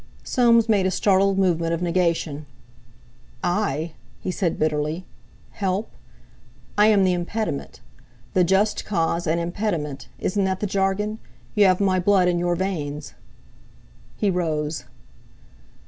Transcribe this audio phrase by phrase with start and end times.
[0.23, 2.47] Soames made a startled movement of negation.
[3.43, 5.05] "I?" he said bitterly.
[5.51, 5.91] "Help?
[6.75, 11.19] I am the impediment—the just cause and impediment—isn't that the jargon?
[11.53, 13.13] You have my blood in your veins."
[14.17, 14.85] He rose.